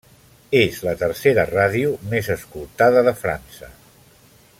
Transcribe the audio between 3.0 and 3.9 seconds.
de França.